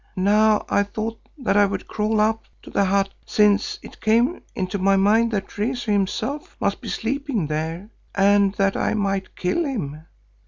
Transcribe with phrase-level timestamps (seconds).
[0.15, 4.79] Now I thought that I would crawl up to the hut since it came into
[4.79, 10.07] my mind that Rezu himself must be sleeping there and that I might kill him.